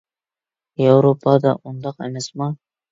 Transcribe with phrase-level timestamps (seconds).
[0.85, 2.55] ياۋروپادا ئۇنداق ئەمەسما؟